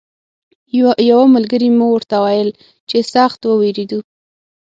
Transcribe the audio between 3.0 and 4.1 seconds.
سخت ووېرېدو.